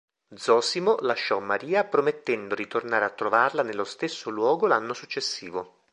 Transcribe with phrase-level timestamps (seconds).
[0.33, 5.75] Zosimo lasciò Maria promettendo di tornare a trovarla nello stesso luogo l'anno successivo.